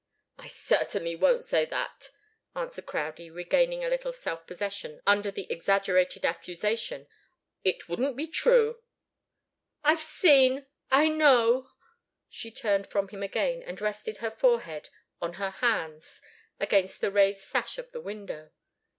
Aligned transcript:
"I 0.39 0.47
certainly 0.47 1.15
won't 1.15 1.43
say 1.43 1.63
that," 1.65 2.09
answered 2.55 2.87
Crowdie, 2.87 3.29
regaining 3.29 3.83
a 3.83 3.87
little 3.87 4.11
self 4.11 4.47
possession 4.47 4.99
under 5.05 5.29
the 5.29 5.45
exaggerated 5.51 6.25
accusation. 6.25 7.05
"It 7.63 7.87
wouldn't 7.87 8.15
be 8.17 8.25
true." 8.25 8.81
"I've 9.83 10.01
seen 10.01 10.65
I 10.89 11.07
know!" 11.07 11.69
She 12.29 12.49
turned 12.49 12.87
from 12.87 13.09
him 13.09 13.21
again 13.21 13.61
and 13.61 13.79
rested 13.79 14.17
her 14.17 14.31
forehead 14.31 14.89
on 15.21 15.33
her 15.33 15.51
hands 15.51 16.19
against 16.59 16.99
the 17.01 17.11
raised 17.11 17.41
sash 17.41 17.77
of 17.77 17.91
the 17.91 18.01
window. 18.01 18.49